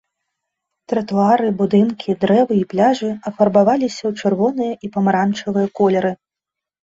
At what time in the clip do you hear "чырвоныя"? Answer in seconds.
4.25-4.73